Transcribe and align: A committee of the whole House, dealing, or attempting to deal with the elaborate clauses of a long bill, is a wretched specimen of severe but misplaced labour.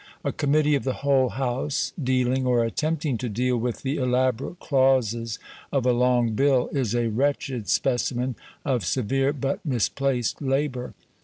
A 0.23 0.31
committee 0.31 0.73
of 0.73 0.83
the 0.83 1.03
whole 1.05 1.29
House, 1.29 1.93
dealing, 2.03 2.43
or 2.43 2.63
attempting 2.63 3.19
to 3.19 3.29
deal 3.29 3.55
with 3.55 3.83
the 3.83 3.97
elaborate 3.97 4.57
clauses 4.59 5.37
of 5.71 5.85
a 5.85 5.91
long 5.93 6.33
bill, 6.33 6.69
is 6.69 6.95
a 6.95 7.09
wretched 7.09 7.69
specimen 7.69 8.35
of 8.65 8.83
severe 8.83 9.31
but 9.31 9.63
misplaced 9.63 10.41
labour. 10.41 10.95